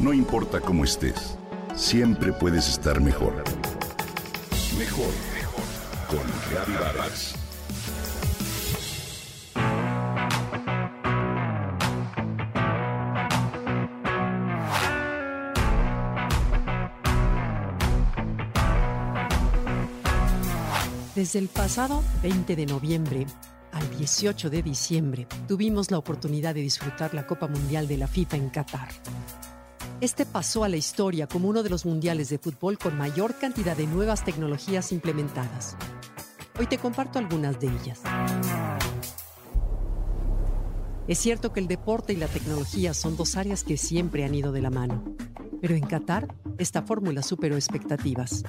[0.00, 1.36] No importa cómo estés,
[1.76, 3.44] siempre puedes estar mejor.
[4.78, 5.64] Mejor, mejor.
[6.08, 7.34] Con Reavivadas.
[21.14, 23.26] Desde el pasado 20 de noviembre
[23.72, 28.36] al 18 de diciembre tuvimos la oportunidad de disfrutar la Copa Mundial de la FIFA
[28.38, 28.88] en Qatar.
[30.00, 33.76] Este pasó a la historia como uno de los mundiales de fútbol con mayor cantidad
[33.76, 35.76] de nuevas tecnologías implementadas.
[36.58, 38.00] Hoy te comparto algunas de ellas.
[41.06, 44.52] Es cierto que el deporte y la tecnología son dos áreas que siempre han ido
[44.52, 45.04] de la mano,
[45.60, 48.42] pero en Qatar esta fórmula superó expectativas.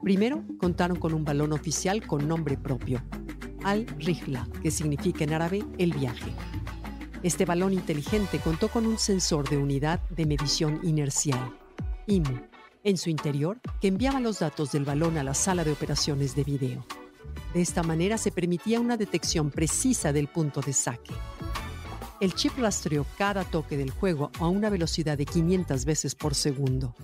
[0.00, 3.02] Primero, contaron con un balón oficial con nombre propio,
[3.64, 6.32] Al-Rihla, que significa en árabe el viaje.
[7.22, 11.58] Este balón inteligente contó con un sensor de unidad de medición inercial,
[12.06, 12.42] IMU,
[12.84, 16.44] en su interior, que enviaba los datos del balón a la sala de operaciones de
[16.44, 16.86] video.
[17.52, 21.12] De esta manera se permitía una detección precisa del punto de saque.
[22.20, 26.94] El chip rastreó cada toque del juego a una velocidad de 500 veces por segundo.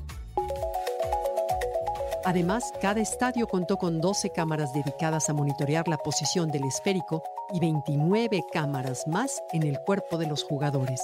[2.24, 7.22] Además, cada estadio contó con 12 cámaras dedicadas a monitorear la posición del esférico
[7.52, 11.02] y 29 cámaras más en el cuerpo de los jugadores.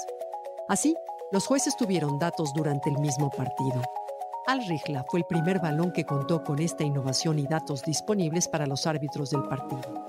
[0.69, 0.97] Así,
[1.31, 3.83] los jueces tuvieron datos durante el mismo partido.
[4.47, 8.67] Al Rihla fue el primer balón que contó con esta innovación y datos disponibles para
[8.67, 10.07] los árbitros del partido.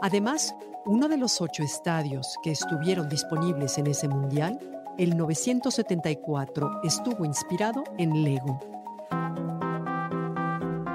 [0.00, 0.54] Además,
[0.86, 4.58] uno de los ocho estadios que estuvieron disponibles en ese mundial,
[4.96, 8.77] el 974, estuvo inspirado en Lego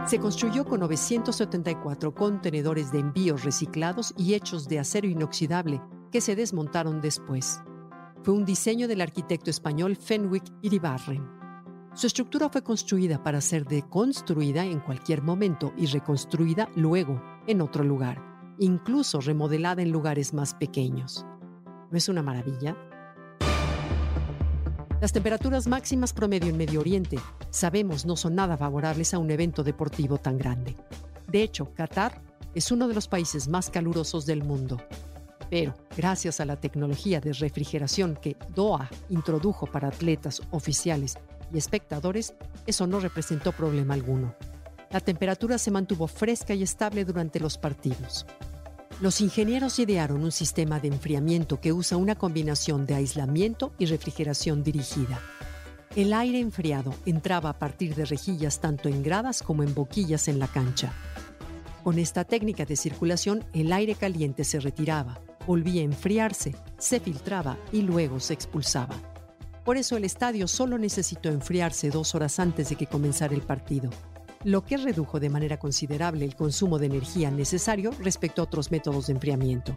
[0.05, 6.35] se construyó con 974 contenedores de envíos reciclados y hechos de acero inoxidable que se
[6.35, 7.61] desmontaron después.
[8.21, 11.25] Fue un diseño del arquitecto español Fenwick Iribarren.
[11.93, 17.83] Su estructura fue construida para ser deconstruida en cualquier momento y reconstruida luego en otro
[17.83, 18.21] lugar,
[18.59, 21.25] incluso remodelada en lugares más pequeños.
[21.91, 22.75] ¿No es una maravilla?
[25.03, 27.19] Las temperaturas máximas promedio en Medio Oriente,
[27.49, 30.77] sabemos, no son nada favorables a un evento deportivo tan grande.
[31.27, 32.21] De hecho, Qatar
[32.55, 34.81] es uno de los países más calurosos del mundo.
[35.49, 41.17] Pero, gracias a la tecnología de refrigeración que Doha introdujo para atletas, oficiales
[41.53, 42.33] y espectadores,
[42.65, 44.33] eso no representó problema alguno.
[44.89, 48.25] La temperatura se mantuvo fresca y estable durante los partidos.
[49.01, 54.63] Los ingenieros idearon un sistema de enfriamiento que usa una combinación de aislamiento y refrigeración
[54.63, 55.19] dirigida.
[55.95, 60.39] El aire enfriado entraba a partir de rejillas tanto en gradas como en boquillas en
[60.39, 60.93] la cancha.
[61.83, 67.57] Con esta técnica de circulación, el aire caliente se retiraba, volvía a enfriarse, se filtraba
[67.71, 68.95] y luego se expulsaba.
[69.65, 73.89] Por eso el estadio solo necesitó enfriarse dos horas antes de que comenzara el partido
[74.43, 79.07] lo que redujo de manera considerable el consumo de energía necesario respecto a otros métodos
[79.07, 79.75] de enfriamiento.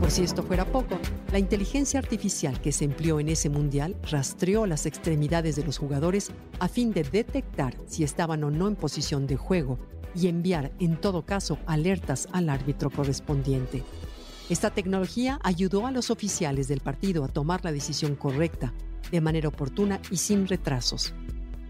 [0.00, 0.98] Por si esto fuera poco,
[1.30, 6.30] la inteligencia artificial que se empleó en ese mundial rastreó las extremidades de los jugadores
[6.58, 9.78] a fin de detectar si estaban o no en posición de juego
[10.14, 13.82] y enviar en todo caso alertas al árbitro correspondiente.
[14.50, 18.74] Esta tecnología ayudó a los oficiales del partido a tomar la decisión correcta,
[19.10, 21.14] de manera oportuna y sin retrasos.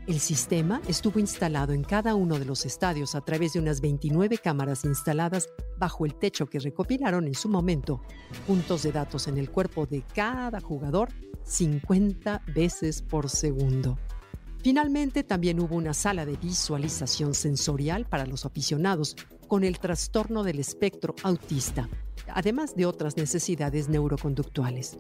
[0.08, 4.38] El sistema estuvo instalado en cada uno de los estadios a través de unas 29
[4.38, 5.48] cámaras instaladas
[5.78, 8.02] bajo el techo que recopilaron en su momento
[8.44, 11.10] puntos de datos en el cuerpo de cada jugador
[11.44, 13.96] 50 veces por segundo.
[14.58, 20.58] Finalmente, también hubo una sala de visualización sensorial para los aficionados con el trastorno del
[20.58, 21.88] espectro autista,
[22.26, 24.98] además de otras necesidades neuroconductuales.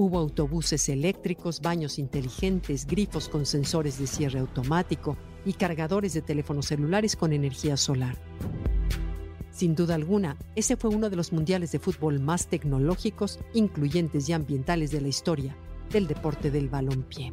[0.00, 6.66] Hubo autobuses eléctricos, baños inteligentes, grifos con sensores de cierre automático y cargadores de teléfonos
[6.66, 8.16] celulares con energía solar.
[9.50, 14.34] Sin duda alguna, ese fue uno de los mundiales de fútbol más tecnológicos, incluyentes y
[14.34, 15.56] ambientales de la historia
[15.90, 17.32] del deporte del balompié.